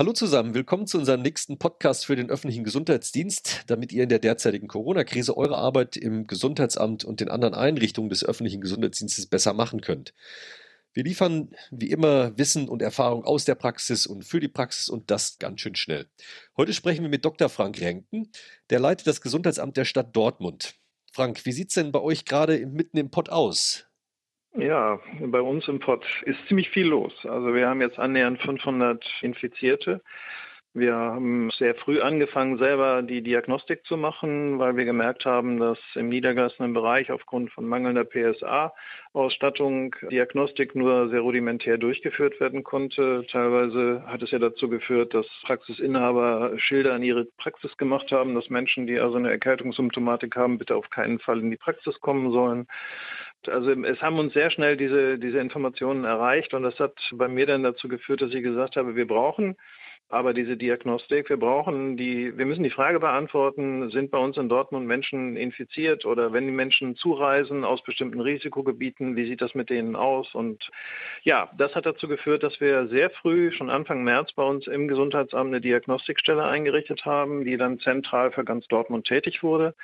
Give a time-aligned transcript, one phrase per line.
[0.00, 4.18] Hallo zusammen, willkommen zu unserem nächsten Podcast für den öffentlichen Gesundheitsdienst, damit ihr in der
[4.18, 9.82] derzeitigen Corona-Krise eure Arbeit im Gesundheitsamt und den anderen Einrichtungen des öffentlichen Gesundheitsdienstes besser machen
[9.82, 10.14] könnt.
[10.94, 15.10] Wir liefern wie immer Wissen und Erfahrung aus der Praxis und für die Praxis und
[15.10, 16.06] das ganz schön schnell.
[16.56, 17.50] Heute sprechen wir mit Dr.
[17.50, 18.32] Frank Renken,
[18.70, 20.76] der leitet das Gesundheitsamt der Stadt Dortmund.
[21.12, 23.89] Frank, wie sieht es denn bei euch gerade mitten im Pott aus?
[24.54, 27.12] Ja, bei uns im Pott ist ziemlich viel los.
[27.24, 30.02] Also wir haben jetzt annähernd 500 Infizierte.
[30.72, 35.80] Wir haben sehr früh angefangen, selber die Diagnostik zu machen, weil wir gemerkt haben, dass
[35.96, 43.26] im niedergelassenen Bereich aufgrund von mangelnder PSA-Ausstattung Diagnostik nur sehr rudimentär durchgeführt werden konnte.
[43.32, 48.48] Teilweise hat es ja dazu geführt, dass Praxisinhaber Schilder an ihre Praxis gemacht haben, dass
[48.48, 52.68] Menschen, die also eine Erkältungssymptomatik haben, bitte auf keinen Fall in die Praxis kommen sollen.
[53.48, 57.46] Also es haben uns sehr schnell diese, diese Informationen erreicht und das hat bei mir
[57.46, 59.56] dann dazu geführt, dass ich gesagt habe, wir brauchen
[60.10, 64.48] aber diese Diagnostik, wir brauchen die, wir müssen die Frage beantworten, sind bei uns in
[64.48, 69.70] Dortmund Menschen infiziert oder wenn die Menschen zureisen aus bestimmten Risikogebieten, wie sieht das mit
[69.70, 70.34] denen aus?
[70.34, 70.68] Und
[71.22, 74.88] ja, das hat dazu geführt, dass wir sehr früh, schon Anfang März bei uns im
[74.88, 79.74] Gesundheitsamt eine Diagnostikstelle eingerichtet haben, die dann zentral für ganz Dortmund tätig wurde.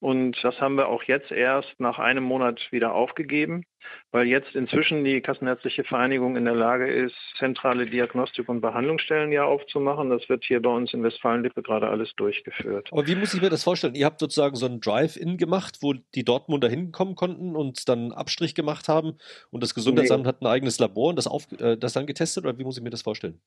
[0.00, 3.64] Und das haben wir auch jetzt erst nach einem Monat wieder aufgegeben,
[4.12, 9.44] weil jetzt inzwischen die Kassenärztliche Vereinigung in der Lage ist, zentrale Diagnostik- und Behandlungsstellen ja
[9.44, 10.10] aufzumachen.
[10.10, 12.90] Das wird hier bei uns in Westfalen-Lippe gerade alles durchgeführt.
[12.92, 13.96] Aber wie muss ich mir das vorstellen?
[13.96, 18.54] Ihr habt sozusagen so ein Drive-In gemacht, wo die Dortmunder hinkommen konnten und dann Abstrich
[18.54, 19.18] gemacht haben
[19.50, 20.28] und das Gesundheitsamt nee.
[20.28, 22.84] hat ein eigenes Labor und das, auf, äh, das dann getestet oder wie muss ich
[22.84, 23.40] mir das vorstellen?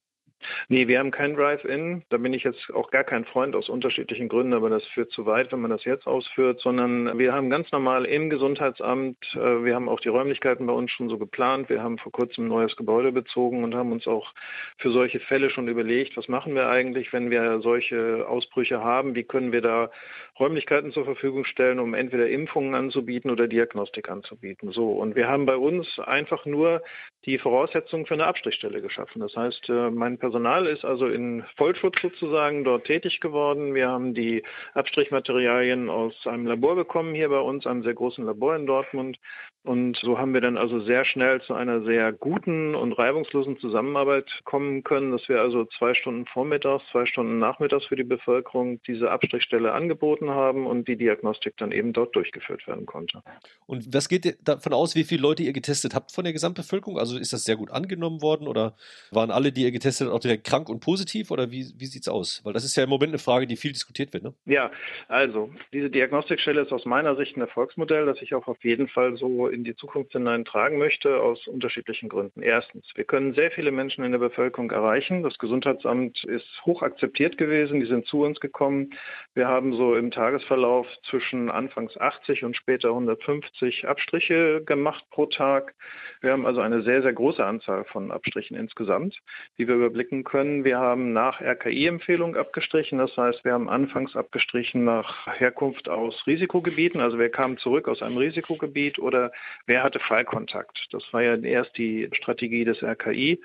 [0.70, 2.04] Nee, wir haben kein Drive-In.
[2.10, 5.26] Da bin ich jetzt auch gar kein Freund aus unterschiedlichen Gründen, aber das führt zu
[5.26, 9.76] weit, wenn man das jetzt ausführt, sondern wir haben ganz normal im Gesundheitsamt, äh, wir
[9.76, 11.70] haben auch die Räumlichkeiten bei uns schon so geplant.
[11.70, 14.34] Wir haben vor kurzem ein neues Gebäude bezogen und haben uns auch
[14.78, 19.16] für solche Fälle schon überlegt, was machen wir eigentlich, wenn wir solche Ausbrüche haben?
[19.16, 19.92] Wie können wir da
[20.40, 24.72] Räumlichkeiten zur Verfügung stellen, um entweder Impfungen anzubieten oder Diagnostik anzubieten?
[24.72, 24.92] So.
[24.92, 26.82] Und wir haben bei uns einfach nur
[27.26, 29.22] die Voraussetzungen für eine Abstrichstelle geschaffen.
[29.22, 30.31] Das heißt, äh, mein Personal
[30.68, 33.74] ist also in Vollschutz sozusagen dort tätig geworden.
[33.74, 34.44] Wir haben die
[34.74, 39.18] Abstrichmaterialien aus einem Labor bekommen hier bei uns, einem sehr großen Labor in Dortmund.
[39.64, 44.26] Und so haben wir dann also sehr schnell zu einer sehr guten und reibungslosen Zusammenarbeit
[44.44, 49.12] kommen können, dass wir also zwei Stunden vormittags, zwei Stunden nachmittags für die Bevölkerung diese
[49.12, 53.22] Abstrichstelle angeboten haben und die Diagnostik dann eben dort durchgeführt werden konnte.
[53.68, 56.98] Und was geht davon aus, wie viele Leute ihr getestet habt von der Gesamtbevölkerung?
[56.98, 58.76] Also ist das sehr gut angenommen worden oder
[59.12, 62.08] waren alle, die ihr getestet habt, direkt krank und positiv oder wie, wie sieht es
[62.08, 62.42] aus?
[62.44, 64.24] Weil das ist ja im Moment eine Frage, die viel diskutiert wird.
[64.24, 64.34] Ne?
[64.46, 64.72] Ja,
[65.08, 69.18] also diese Diagnostikstelle ist aus meiner Sicht ein Erfolgsmodell, das ich auch auf jeden Fall
[69.18, 72.42] so in die Zukunft hinein tragen möchte, aus unterschiedlichen Gründen.
[72.42, 75.24] Erstens, wir können sehr viele Menschen in der Bevölkerung erreichen.
[75.24, 78.92] Das Gesundheitsamt ist hoch akzeptiert gewesen, die sind zu uns gekommen.
[79.34, 85.74] Wir haben so im Tagesverlauf zwischen anfangs 80 und später 150 Abstriche gemacht pro Tag.
[86.22, 89.18] Wir haben also eine sehr, sehr große Anzahl von Abstrichen insgesamt,
[89.58, 90.64] die wir überblicken können.
[90.66, 97.00] Wir haben nach RKI-Empfehlung abgestrichen, das heißt, wir haben anfangs abgestrichen nach Herkunft aus Risikogebieten,
[97.00, 99.32] also wer kam zurück aus einem Risikogebiet oder
[99.66, 100.88] wer hatte Fallkontakt.
[100.92, 103.42] Das war ja erst die Strategie des RKI.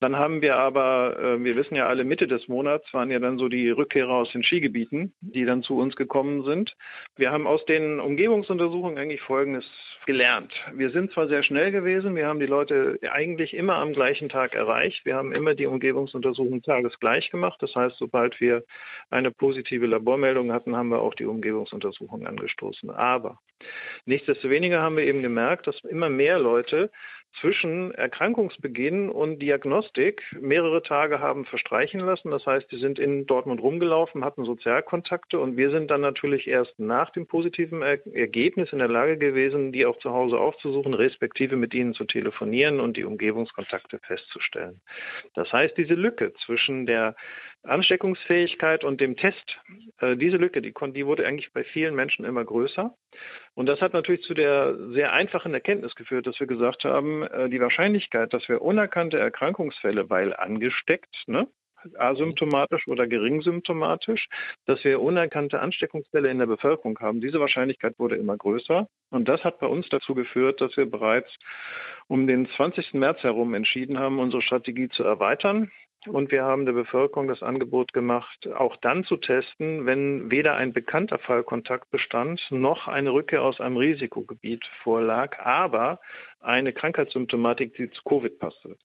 [0.00, 3.38] Dann haben wir aber, äh, wir wissen ja alle, Mitte des Monats waren ja dann
[3.38, 6.74] so die Rückkehrer aus den Skigebieten, die dann zu uns gekommen sind.
[7.16, 9.66] Wir haben aus den Umgebungsuntersuchungen eigentlich Folgendes
[10.06, 10.54] gelernt.
[10.74, 14.54] Wir sind zwar sehr schnell gewesen, wir haben die Leute eigentlich immer am gleichen Tag
[14.54, 15.04] erreicht.
[15.04, 17.58] Wir haben immer die Umgebungsuntersuchungen tagesgleich gemacht.
[17.60, 18.64] Das heißt, sobald wir
[19.10, 22.88] eine positive Labormeldung hatten, haben wir auch die Umgebungsuntersuchung angestoßen.
[22.88, 23.38] Aber
[24.04, 26.90] nichtsdestoweniger haben wir eben gemerkt, dass immer mehr Leute
[27.38, 32.30] zwischen Erkrankungsbeginn und Diagnostik mehrere Tage haben verstreichen lassen.
[32.30, 36.78] Das heißt, die sind in Dortmund rumgelaufen, hatten Sozialkontakte und wir sind dann natürlich erst
[36.78, 41.72] nach dem positiven Ergebnis in der Lage gewesen, die auch zu Hause aufzusuchen, respektive mit
[41.72, 44.80] ihnen zu telefonieren und die Umgebungskontakte festzustellen.
[45.34, 47.14] Das heißt, diese Lücke zwischen der
[47.62, 49.58] Ansteckungsfähigkeit und dem Test,
[50.00, 52.94] äh, diese Lücke, die, die wurde eigentlich bei vielen Menschen immer größer.
[53.54, 57.48] Und das hat natürlich zu der sehr einfachen Erkenntnis geführt, dass wir gesagt haben, äh,
[57.48, 61.46] die Wahrscheinlichkeit, dass wir unerkannte Erkrankungsfälle, weil angesteckt, ne,
[61.96, 64.28] asymptomatisch oder geringsymptomatisch,
[64.66, 67.20] dass wir unerkannte Ansteckungsfälle in der Bevölkerung haben.
[67.20, 68.88] Diese Wahrscheinlichkeit wurde immer größer.
[69.10, 71.30] Und das hat bei uns dazu geführt, dass wir bereits
[72.06, 72.94] um den 20.
[72.94, 75.70] März herum entschieden haben, unsere Strategie zu erweitern.
[76.06, 80.72] Und wir haben der Bevölkerung das Angebot gemacht, auch dann zu testen, wenn weder ein
[80.72, 86.00] bekannter Fallkontakt bestand, noch eine Rückkehr aus einem Risikogebiet vorlag, aber
[86.40, 88.76] eine Krankheitssymptomatik, die zu Covid passte.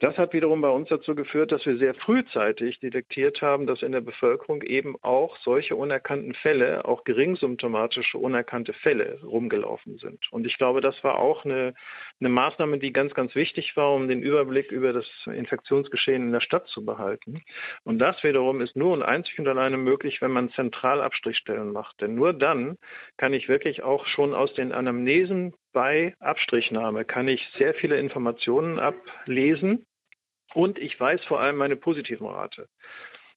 [0.00, 3.90] Das hat wiederum bei uns dazu geführt, dass wir sehr frühzeitig detektiert haben, dass in
[3.90, 10.30] der Bevölkerung eben auch solche unerkannten Fälle, auch geringsymptomatische unerkannte Fälle rumgelaufen sind.
[10.30, 11.74] Und ich glaube, das war auch eine,
[12.20, 16.42] eine Maßnahme, die ganz, ganz wichtig war, um den Überblick über das Infektionsgeschehen in der
[16.42, 17.42] Stadt zu behalten.
[17.82, 22.00] Und das wiederum ist nur und einzig und alleine möglich, wenn man zentral Abstrichstellen macht.
[22.00, 22.78] Denn nur dann
[23.16, 28.78] kann ich wirklich auch schon aus den Anamnesen bei Abstrichnahme kann ich sehr viele Informationen
[28.78, 29.84] ablesen
[30.54, 32.68] und ich weiß vor allem meine positiven Rate.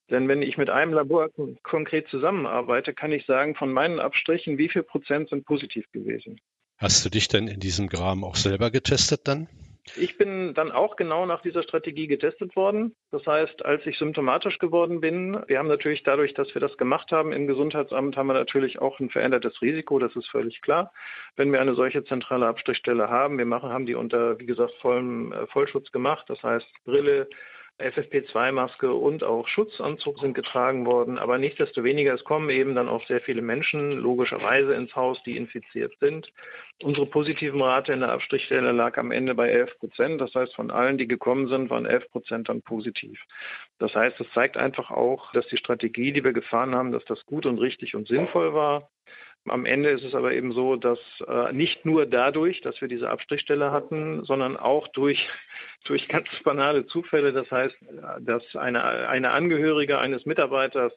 [0.10, 1.30] Denn wenn ich mit einem Labor
[1.63, 6.40] konkret zusammenarbeite, kann ich sagen, von meinen Abstrichen, wie viel Prozent sind positiv gewesen.
[6.78, 9.48] Hast du dich denn in diesem Graben auch selber getestet dann?
[9.95, 12.95] Ich bin dann auch genau nach dieser Strategie getestet worden.
[13.10, 17.12] Das heißt, als ich symptomatisch geworden bin, wir haben natürlich dadurch, dass wir das gemacht
[17.12, 20.94] haben im Gesundheitsamt, haben wir natürlich auch ein verändertes Risiko, das ist völlig klar.
[21.36, 25.33] Wenn wir eine solche zentrale Abstrichstelle haben, wir machen, haben die unter, wie gesagt, vollem
[25.33, 27.27] äh, Vollschutz gemacht, das heißt Brille,
[27.81, 31.18] FFP2-Maske und auch Schutzanzug sind getragen worden.
[31.18, 35.94] Aber nichtsdestoweniger, es kommen eben dann auch sehr viele Menschen logischerweise ins Haus, die infiziert
[36.00, 36.31] sind.
[36.83, 40.22] Unsere positiven Rate in der Abstrichstelle lag am Ende bei 11 Prozent.
[40.22, 43.19] Das heißt, von allen, die gekommen sind, waren 11 Prozent dann positiv.
[43.80, 47.25] Das heißt, es zeigt einfach auch, dass die Strategie, die wir gefahren haben, dass das
[47.25, 48.89] gut und richtig und sinnvoll war.
[49.48, 53.10] Am Ende ist es aber eben so, dass äh, nicht nur dadurch, dass wir diese
[53.10, 55.28] Abstrichstelle hatten, sondern auch durch,
[55.86, 57.76] durch ganz banale Zufälle, das heißt,
[58.20, 60.94] dass eine, eine Angehörige eines Mitarbeiters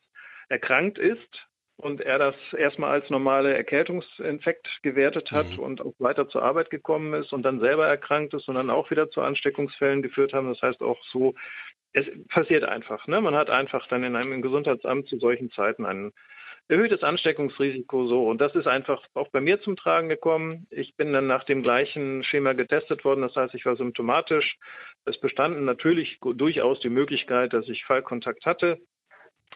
[0.49, 5.59] erkrankt ist und er das erstmal als normale Erkältungsinfekt gewertet hat mhm.
[5.59, 8.91] und auch weiter zur Arbeit gekommen ist und dann selber erkrankt ist und dann auch
[8.91, 10.49] wieder zu Ansteckungsfällen geführt haben.
[10.49, 11.35] Das heißt auch so,
[11.93, 13.07] es passiert einfach.
[13.07, 13.21] Ne?
[13.21, 16.13] Man hat einfach dann in einem Gesundheitsamt zu solchen Zeiten einen
[16.69, 18.27] erhöhtes Ansteckungsrisiko so.
[18.27, 20.67] Und das ist einfach auch bei mir zum Tragen gekommen.
[20.71, 23.23] Ich bin dann nach dem gleichen Schema getestet worden.
[23.23, 24.57] Das heißt, ich war symptomatisch.
[25.05, 28.81] Es bestanden natürlich durchaus die Möglichkeit, dass ich Fallkontakt hatte.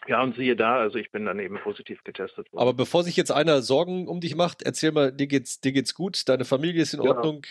[0.06, 2.62] Ja, und siehe da, also ich bin dann eben positiv getestet worden.
[2.62, 5.94] Aber bevor sich jetzt einer Sorgen um dich macht, erzähl mal, dir geht's, dir geht's
[5.94, 7.10] gut, deine Familie ist in ja.
[7.10, 7.44] Ordnung,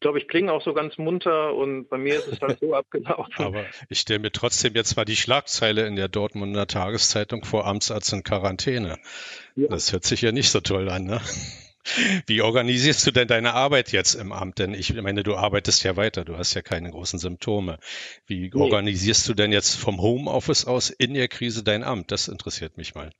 [0.00, 2.72] ich glaube, ich klinge auch so ganz munter und bei mir ist es halt so
[2.74, 3.44] abgelaufen.
[3.44, 8.10] Aber ich stelle mir trotzdem jetzt mal die Schlagzeile in der Dortmunder Tageszeitung vor Amtsarzt
[8.14, 8.98] in Quarantäne.
[9.56, 9.68] Ja.
[9.68, 11.20] Das hört sich ja nicht so toll an, ne?
[12.26, 14.58] Wie organisierst du denn deine Arbeit jetzt im Amt?
[14.58, 17.78] Denn ich meine, du arbeitest ja weiter, du hast ja keine großen Symptome.
[18.26, 18.58] Wie nee.
[18.58, 22.10] organisierst du denn jetzt vom Homeoffice aus in der Krise dein Amt?
[22.10, 23.12] Das interessiert mich mal.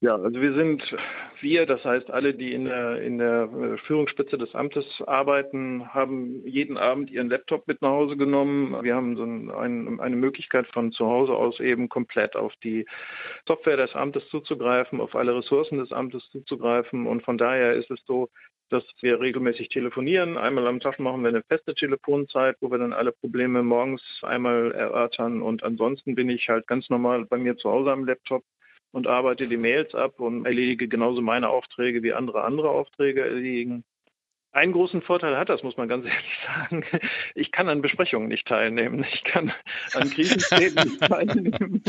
[0.00, 0.96] Ja, also wir sind
[1.40, 6.46] wir, das heißt alle, die in der, in der äh, Führungsspitze des Amtes arbeiten, haben
[6.46, 8.76] jeden Abend ihren Laptop mit nach Hause genommen.
[8.82, 12.86] Wir haben so ein, eine Möglichkeit von zu Hause aus eben komplett auf die
[13.46, 17.06] Software des Amtes zuzugreifen, auf alle Ressourcen des Amtes zuzugreifen.
[17.06, 18.28] Und von daher ist es so,
[18.70, 20.36] dass wir regelmäßig telefonieren.
[20.36, 24.72] Einmal am Tag machen wir eine feste Telefonzeit, wo wir dann alle Probleme morgens einmal
[24.72, 25.42] erörtern.
[25.42, 28.42] Und ansonsten bin ich halt ganz normal bei mir zu Hause am Laptop
[28.92, 33.84] und arbeite die Mails ab und erledige genauso meine Aufträge wie andere andere Aufträge erledigen.
[34.50, 36.84] Einen großen Vorteil hat das, muss man ganz ehrlich sagen.
[37.34, 39.04] Ich kann an Besprechungen nicht teilnehmen.
[39.12, 39.52] Ich kann
[39.92, 41.82] an Krisenstäben nicht teilnehmen.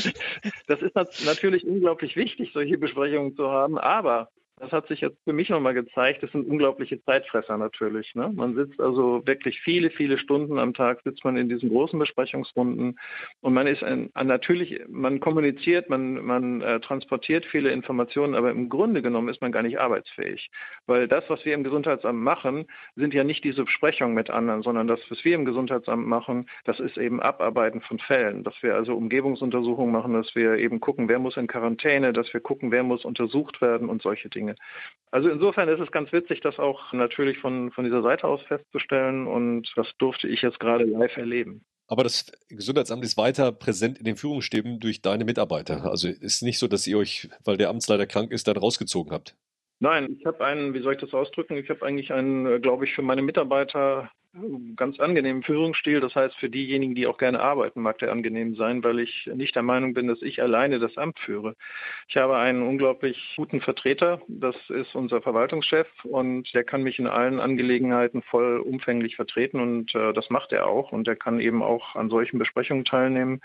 [0.68, 3.78] Das ist natürlich unglaublich wichtig, solche Besprechungen zu haben.
[3.78, 4.30] Aber
[4.60, 6.22] das hat sich jetzt für mich nochmal gezeigt.
[6.22, 8.14] Das sind unglaubliche Zeitfresser natürlich.
[8.14, 8.32] Ne?
[8.34, 13.00] Man sitzt also wirklich viele, viele Stunden am Tag, sitzt man in diesen großen Besprechungsrunden
[13.42, 18.70] und man ist ein, natürlich, man kommuniziert, man, man äh, transportiert viele Informationen, aber im
[18.70, 20.50] Grunde genommen ist man gar nicht arbeitsfähig.
[20.88, 24.88] Weil das, was wir im Gesundheitsamt machen, sind ja nicht diese Besprechungen mit anderen, sondern
[24.88, 28.44] das, was wir im Gesundheitsamt machen, das ist eben Abarbeiten von Fällen.
[28.44, 32.42] Dass wir also Umgebungsuntersuchungen machen, dass wir eben gucken, wer muss in Quarantäne, dass wir
[32.42, 34.49] gucken, wer muss untersucht werden und solche Dinge.
[34.50, 34.56] Dinge.
[35.12, 39.26] Also insofern ist es ganz witzig, das auch natürlich von, von dieser Seite aus festzustellen
[39.26, 41.66] und das durfte ich jetzt gerade live erleben.
[41.88, 45.90] Aber das Gesundheitsamt ist weiter präsent in den Führungsstäben durch deine Mitarbeiter.
[45.90, 49.36] Also ist nicht so, dass ihr euch, weil der Amtsleiter krank ist, dann rausgezogen habt.
[49.80, 51.58] Nein, ich habe einen, wie soll ich das ausdrücken?
[51.58, 54.12] Ich habe eigentlich einen, äh, glaube ich, für meine Mitarbeiter
[54.76, 56.02] ganz angenehmen Führungsstil.
[56.02, 59.56] Das heißt, für diejenigen, die auch gerne arbeiten, mag der angenehm sein, weil ich nicht
[59.56, 61.56] der Meinung bin, dass ich alleine das Amt führe.
[62.08, 67.08] Ich habe einen unglaublich guten Vertreter, das ist unser Verwaltungschef und der kann mich in
[67.08, 71.96] allen Angelegenheiten vollumfänglich vertreten und äh, das macht er auch und er kann eben auch
[71.96, 73.42] an solchen Besprechungen teilnehmen.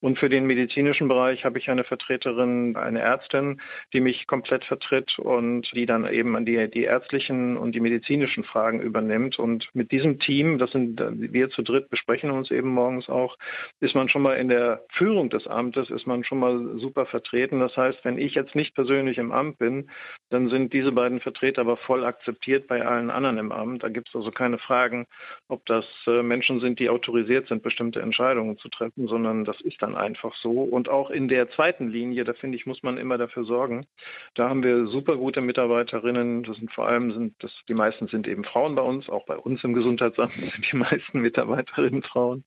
[0.00, 3.60] Und für den medizinischen Bereich habe ich eine Vertreterin, eine Ärztin,
[3.92, 8.44] die mich komplett vertritt und die dann eben an die, die ärztlichen und die medizinischen
[8.44, 13.08] Fragen übernimmt und mit diesem Team, das sind wir zu dritt besprechen uns eben morgens
[13.08, 13.38] auch,
[13.80, 17.60] ist man schon mal in der Führung des Amtes, ist man schon mal super vertreten.
[17.60, 19.88] Das heißt, wenn ich jetzt nicht persönlich im Amt bin,
[20.28, 23.82] dann sind diese beiden Vertreter aber voll akzeptiert bei allen anderen im Amt.
[23.82, 25.06] Da gibt es also keine Fragen,
[25.48, 29.80] ob das äh, Menschen sind, die autorisiert sind, bestimmte Entscheidungen zu treffen, sondern das ist
[29.80, 30.50] dann einfach so.
[30.50, 33.86] Und auch in der zweiten Linie, da finde ich, muss man immer dafür sorgen.
[34.34, 36.42] Da haben wir super gute Mitarbeiterinnen.
[36.42, 39.36] Das sind vor allem sind das, die meisten sind eben Frauen bei uns, auch bei
[39.38, 39.72] uns im
[40.18, 42.44] Gesundheitsamt sind die meisten Mitarbeiterinnen Frauen.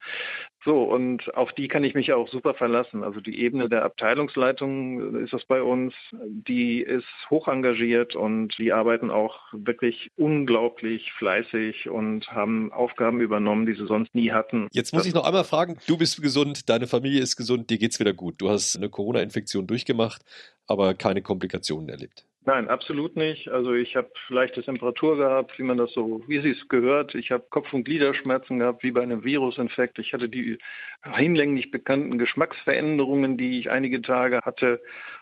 [0.63, 3.03] So, und auf die kann ich mich auch super verlassen.
[3.03, 8.71] Also die Ebene der Abteilungsleitung ist das bei uns, die ist hoch engagiert und die
[8.71, 14.67] arbeiten auch wirklich unglaublich fleißig und haben Aufgaben übernommen, die sie sonst nie hatten.
[14.71, 17.99] Jetzt muss ich noch einmal fragen, du bist gesund, deine Familie ist gesund, dir geht's
[17.99, 18.35] wieder gut.
[18.37, 20.21] Du hast eine Corona-Infektion durchgemacht,
[20.67, 22.25] aber keine Komplikationen erlebt.
[22.43, 23.49] Nein, absolut nicht.
[23.49, 27.13] Also ich habe leichte Temperatur gehabt, wie man das so, wie sie es gehört.
[27.13, 29.99] Ich habe Kopf- und Gliederschmerzen gehabt, wie bei einem Virusinfekt.
[29.99, 30.57] Ich hatte die
[31.03, 34.81] hinlänglich bekannten Geschmacksveränderungen, die ich einige Tage hatte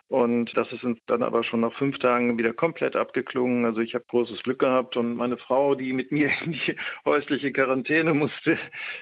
[0.10, 3.66] und das ist uns dann aber schon nach fünf Tagen wieder komplett abgeklungen.
[3.66, 6.76] Also ich habe großes Glück gehabt und meine Frau, die mit mir in die
[7.06, 8.58] häusliche Quarantäne musste,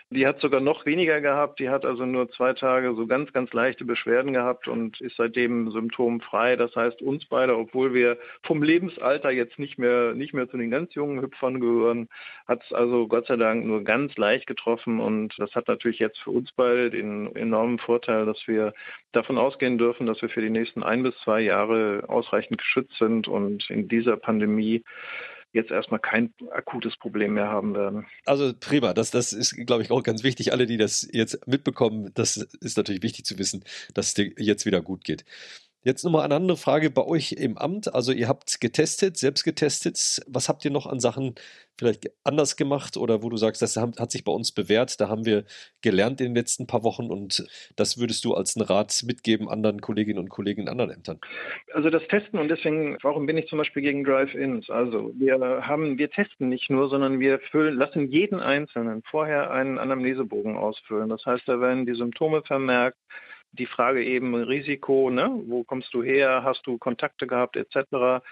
[0.09, 1.61] die hat sogar noch weniger gehabt.
[1.61, 5.71] Die hat also nur zwei Tage so ganz, ganz leichte Beschwerden gehabt und ist seitdem
[5.71, 6.57] symptomfrei.
[6.57, 10.71] Das heißt, uns beide, obwohl wir vom Lebensalter jetzt nicht mehr, nicht mehr zu den
[10.71, 12.09] ganz jungen Hüpfern gehören,
[12.49, 14.99] hat es also Gott sei Dank nur ganz leicht getroffen.
[14.99, 18.73] Und das hat natürlich jetzt für uns beide den enormen Vorteil, dass wir
[19.13, 22.97] davon ausgehen dürfen, dass wir für die nächsten ein ein bis zwei Jahre ausreichend geschützt
[22.97, 24.83] sind und in dieser Pandemie
[25.53, 28.05] jetzt erstmal kein akutes Problem mehr haben werden.
[28.25, 30.51] Also prima, das, das ist, glaube ich, auch ganz wichtig.
[30.51, 33.63] Alle, die das jetzt mitbekommen, das ist natürlich wichtig zu wissen,
[33.93, 35.25] dass es dir jetzt wieder gut geht.
[35.87, 37.95] Jetzt nochmal eine andere Frage bei euch im Amt.
[37.95, 40.21] Also ihr habt getestet, selbst getestet.
[40.27, 41.35] Was habt ihr noch an Sachen
[41.79, 45.25] vielleicht anders gemacht oder wo du sagst, das hat sich bei uns bewährt, da haben
[45.25, 45.45] wir
[45.81, 49.79] gelernt in den letzten paar Wochen und das würdest du als einen Rat mitgeben anderen
[49.79, 51.21] Kolleginnen und Kollegen in anderen Ämtern?
[51.71, 54.69] Also das Testen und deswegen, warum bin ich zum Beispiel gegen Drive-Ins?
[54.69, 59.77] Also wir haben, wir testen nicht nur, sondern wir füllen, lassen jeden Einzelnen vorher einen
[59.77, 61.07] Anamnesebogen ausfüllen.
[61.07, 62.97] Das heißt, da werden die Symptome vermerkt,
[63.57, 65.29] die Frage eben Risiko, ne?
[65.47, 68.23] wo kommst du her, hast du Kontakte gehabt etc.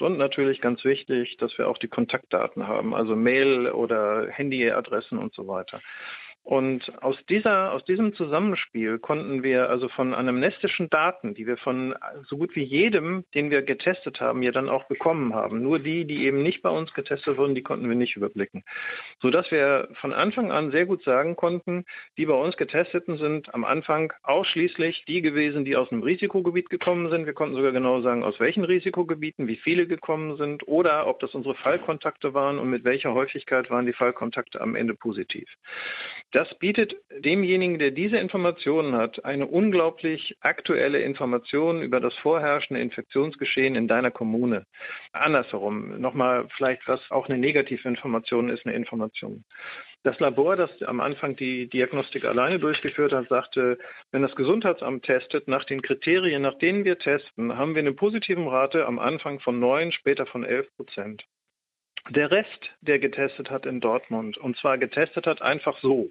[0.00, 5.34] Und natürlich ganz wichtig, dass wir auch die Kontaktdaten haben, also Mail oder Handyadressen und
[5.34, 5.80] so weiter.
[6.44, 11.94] Und aus, dieser, aus diesem Zusammenspiel konnten wir also von anamnestischen Daten, die wir von
[12.26, 15.62] so gut wie jedem, den wir getestet haben, ja dann auch bekommen haben.
[15.62, 18.62] Nur die, die eben nicht bei uns getestet wurden, die konnten wir nicht überblicken.
[19.22, 21.86] Sodass wir von Anfang an sehr gut sagen konnten,
[22.18, 27.08] die bei uns getesteten sind am Anfang ausschließlich die gewesen, die aus einem Risikogebiet gekommen
[27.08, 27.24] sind.
[27.24, 31.34] Wir konnten sogar genau sagen, aus welchen Risikogebieten, wie viele gekommen sind oder ob das
[31.34, 35.48] unsere Fallkontakte waren und mit welcher Häufigkeit waren die Fallkontakte am Ende positiv.
[36.34, 43.76] Das bietet demjenigen, der diese Informationen hat, eine unglaublich aktuelle Information über das vorherrschende Infektionsgeschehen
[43.76, 44.66] in deiner Kommune.
[45.12, 49.44] Andersherum, nochmal vielleicht, was auch eine negative Information ist, eine Information.
[50.02, 53.78] Das Labor, das am Anfang die Diagnostik alleine durchgeführt hat, sagte,
[54.10, 58.44] wenn das Gesundheitsamt testet, nach den Kriterien, nach denen wir testen, haben wir eine positive
[58.50, 61.24] Rate am Anfang von 9, später von 11 Prozent.
[62.10, 66.10] Der Rest, der getestet hat in Dortmund, und zwar getestet hat einfach so,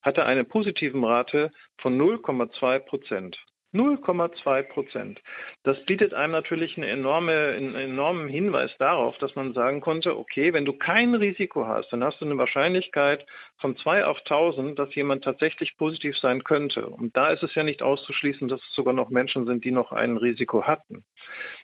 [0.00, 3.38] hatte eine positiven Rate von 0,2 Prozent.
[3.74, 5.20] 0,2 Prozent.
[5.62, 10.54] Das bietet einem natürlich eine enorme, einen enormen Hinweis darauf, dass man sagen konnte, okay,
[10.54, 13.26] wenn du kein Risiko hast, dann hast du eine Wahrscheinlichkeit
[13.58, 16.86] von 2 auf 1000, dass jemand tatsächlich positiv sein könnte.
[16.86, 19.92] Und da ist es ja nicht auszuschließen, dass es sogar noch Menschen sind, die noch
[19.92, 21.04] ein Risiko hatten.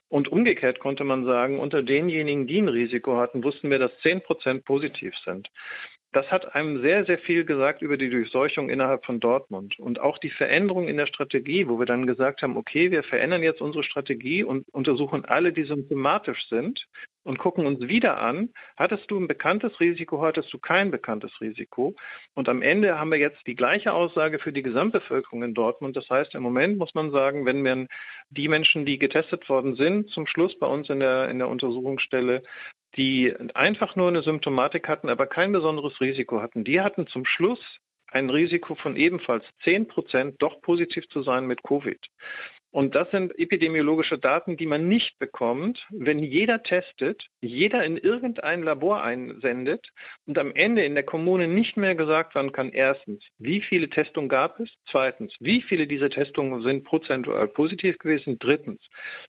[0.09, 4.21] Und umgekehrt konnte man sagen, unter denjenigen, die ein Risiko hatten, wussten wir, dass 10
[4.21, 5.49] Prozent positiv sind.
[6.15, 10.17] Das hat einem sehr, sehr viel gesagt über die Durchseuchung innerhalb von Dortmund und auch
[10.17, 13.83] die Veränderung in der Strategie, wo wir dann gesagt haben, okay, wir verändern jetzt unsere
[13.83, 16.87] Strategie und untersuchen alle, die symptomatisch sind
[17.25, 21.97] und gucken uns wieder an, hattest du ein bekanntes Risiko, hattest du kein bekanntes Risiko.
[22.33, 25.97] Und am Ende haben wir jetzt die gleiche Aussage für die Gesamtbevölkerung in Dortmund.
[25.97, 27.87] Das heißt, im Moment muss man sagen, wenn wir
[28.29, 32.41] die Menschen, die getestet worden sind, zum Schluss bei uns in der, in der Untersuchungsstelle,
[32.97, 37.59] die einfach nur eine Symptomatik hatten, aber kein besonderes Risiko hatten, die hatten zum Schluss
[38.11, 41.99] ein Risiko von ebenfalls 10 Prozent doch positiv zu sein mit Covid.
[42.75, 48.63] Und das sind epidemiologische Daten, die man nicht bekommt, wenn jeder testet, jeder in irgendein
[48.63, 49.87] Labor einsendet
[50.25, 54.27] und am Ende in der Kommune nicht mehr gesagt werden kann, erstens, wie viele Testungen
[54.27, 54.69] gab es?
[54.91, 58.39] Zweitens, wie viele dieser Testungen sind prozentual positiv gewesen?
[58.39, 58.81] Drittens,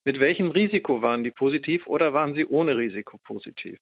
[0.05, 3.79] mit welchem Risiko waren die positiv oder waren sie ohne Risiko positiv?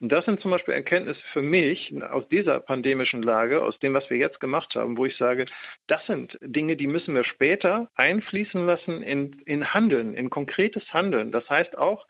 [0.00, 4.10] Und das sind zum Beispiel Erkenntnisse für mich aus dieser pandemischen Lage, aus dem, was
[4.10, 5.46] wir jetzt gemacht haben, wo ich sage,
[5.86, 11.32] das sind Dinge, die müssen wir später einfließen lassen in, in Handeln, in konkretes Handeln.
[11.32, 12.06] Das heißt auch,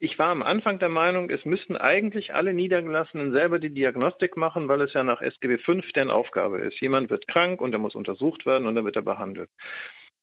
[0.00, 4.68] ich war am Anfang der Meinung, es müssten eigentlich alle Niedergelassenen selber die Diagnostik machen,
[4.68, 6.80] weil es ja nach SGB V deren Aufgabe ist.
[6.80, 9.50] Jemand wird krank und er muss untersucht werden und dann wird er behandelt.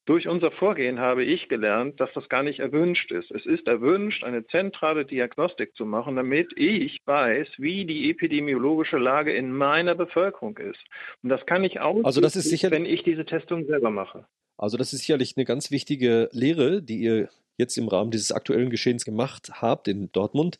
[0.06, 3.30] Durch unser Vorgehen habe ich gelernt, dass das gar nicht erwünscht ist.
[3.32, 9.32] Es ist erwünscht, eine zentrale Diagnostik zu machen, damit ich weiß, wie die epidemiologische Lage
[9.32, 10.82] in meiner Bevölkerung ist.
[11.24, 14.26] Und das kann ich auch, also das ist sicher, wenn ich diese Testung selber mache.
[14.56, 18.70] Also das ist sicherlich eine ganz wichtige Lehre, die ihr jetzt im Rahmen dieses aktuellen
[18.70, 20.58] Geschehens gemacht habt in Dortmund,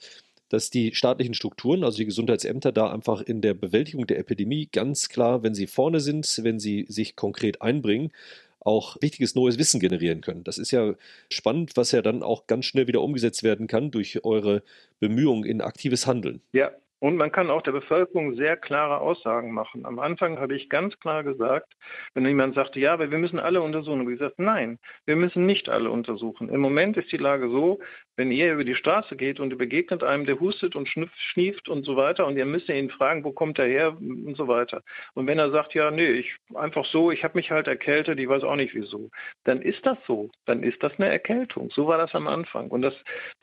[0.48, 5.08] dass die staatlichen Strukturen, also die Gesundheitsämter, da einfach in der Bewältigung der Epidemie ganz
[5.08, 8.12] klar, wenn sie vorne sind, wenn sie sich konkret einbringen,
[8.60, 10.44] auch wichtiges neues Wissen generieren können.
[10.44, 10.94] Das ist ja
[11.30, 14.62] spannend, was ja dann auch ganz schnell wieder umgesetzt werden kann durch eure
[14.98, 16.40] Bemühungen in aktives Handeln.
[16.52, 19.84] Ja, und man kann auch der Bevölkerung sehr klare Aussagen machen.
[19.84, 21.74] Am Anfang habe ich ganz klar gesagt,
[22.14, 25.46] wenn jemand sagte, ja, aber wir müssen alle untersuchen, habe ich gesagt, nein, wir müssen
[25.46, 26.48] nicht alle untersuchen.
[26.48, 27.80] Im Moment ist die Lage so,
[28.16, 31.84] wenn ihr über die Straße geht und ihr begegnet einem, der hustet und schnieft und
[31.84, 34.82] so weiter und ihr müsst ihn fragen, wo kommt er her und so weiter.
[35.14, 38.28] Und wenn er sagt, ja, nee, ich einfach so, ich habe mich halt erkältet, ich
[38.28, 39.10] weiß auch nicht wieso,
[39.44, 40.30] dann ist das so.
[40.46, 41.70] Dann ist das eine Erkältung.
[41.70, 42.68] So war das am Anfang.
[42.68, 42.94] Und das,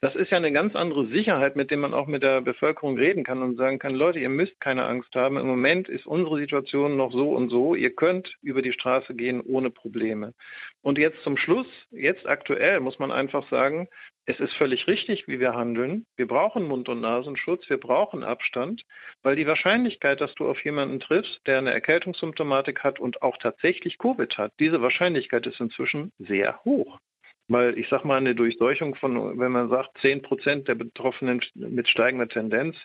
[0.01, 3.23] das ist ja eine ganz andere Sicherheit, mit der man auch mit der Bevölkerung reden
[3.23, 5.37] kann und sagen kann, Leute, ihr müsst keine Angst haben.
[5.37, 7.75] Im Moment ist unsere Situation noch so und so.
[7.75, 10.33] Ihr könnt über die Straße gehen ohne Probleme.
[10.81, 13.87] Und jetzt zum Schluss, jetzt aktuell muss man einfach sagen,
[14.25, 16.05] es ist völlig richtig, wie wir handeln.
[16.15, 18.83] Wir brauchen Mund- und Nasenschutz, wir brauchen Abstand,
[19.21, 23.97] weil die Wahrscheinlichkeit, dass du auf jemanden triffst, der eine Erkältungssymptomatik hat und auch tatsächlich
[23.97, 26.99] Covid hat, diese Wahrscheinlichkeit ist inzwischen sehr hoch.
[27.47, 31.89] Weil ich sage mal, eine Durchseuchung von, wenn man sagt, 10 Prozent der Betroffenen mit
[31.89, 32.77] steigender Tendenz,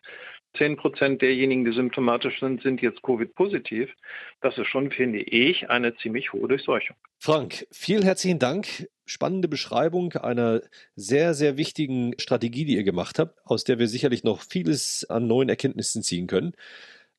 [0.56, 3.90] 10 Prozent derjenigen, die symptomatisch sind, sind jetzt Covid-positiv.
[4.40, 6.96] Das ist schon, finde ich, eine ziemlich hohe Durchseuchung.
[7.18, 8.88] Frank, vielen herzlichen Dank.
[9.04, 10.60] Spannende Beschreibung einer
[10.96, 15.26] sehr, sehr wichtigen Strategie, die ihr gemacht habt, aus der wir sicherlich noch vieles an
[15.26, 16.54] neuen Erkenntnissen ziehen können.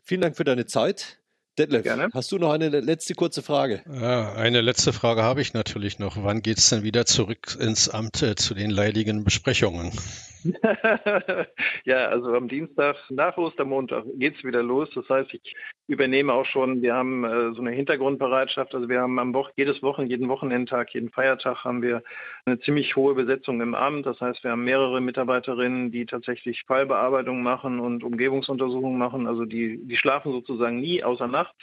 [0.03, 1.18] Vielen Dank für deine Zeit.
[1.59, 2.09] Detlef, Gerne.
[2.13, 3.81] hast du noch eine letzte kurze Frage?
[3.91, 6.23] Ja, eine letzte Frage habe ich natürlich noch.
[6.23, 9.91] Wann geht es denn wieder zurück ins Amt äh, zu den leidigen Besprechungen?
[11.85, 14.89] ja, also am Dienstag nach Ostermontag geht es wieder los.
[14.95, 15.55] Das heißt, ich
[15.87, 18.75] übernehme auch schon, wir haben äh, so eine Hintergrundbereitschaft.
[18.75, 22.03] Also wir haben am Wochen, jedes Wochen, jeden Wochenendtag, jeden Feiertag haben wir
[22.45, 24.05] eine ziemlich hohe Besetzung im Amt.
[24.05, 29.25] Das heißt, wir haben mehrere Mitarbeiterinnen, die tatsächlich Fallbearbeitung machen und Umgebungsuntersuchungen machen.
[29.25, 31.57] Also die, die schlafen sozusagen nie außer nachts.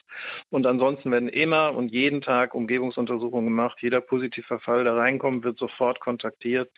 [0.50, 3.78] Und ansonsten werden immer und jeden Tag Umgebungsuntersuchungen gemacht.
[3.80, 6.70] Jeder positiver Fall, der reinkommt, wird sofort kontaktiert.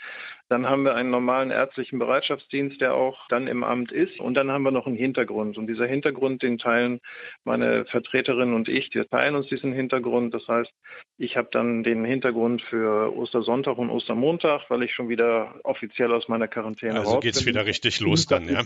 [0.49, 4.21] Dann haben wir einen normalen ärztlichen Bereitschaftsdienst, der auch dann im Amt ist.
[4.21, 5.57] Und dann haben wir noch einen Hintergrund.
[5.57, 7.01] Und dieser Hintergrund, den teilen
[7.45, 8.93] meine Vertreterin und ich.
[8.95, 10.35] Wir teilen uns diesen Hintergrund.
[10.35, 10.71] Das heißt,
[11.17, 16.29] ich habe dann den Hintergrund für Ostersonntag und Ostermontag, weil ich schon wieder offiziell aus
[16.29, 18.63] meiner Quarantäne also raus geht's wieder richtig los dann, ja.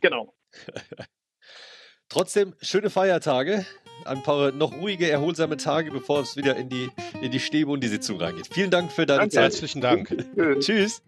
[0.00, 0.32] Genau.
[2.08, 3.64] Trotzdem schöne Feiertage,
[4.04, 6.88] ein paar noch ruhige, erholsame Tage, bevor es wieder in die,
[7.22, 8.48] in die Stäbe und die Sitzung reingeht.
[8.52, 9.34] Vielen Dank für deine Danke.
[9.34, 9.44] Zeit.
[9.44, 10.08] Herzlichen Dank.
[10.60, 11.02] Tschüss.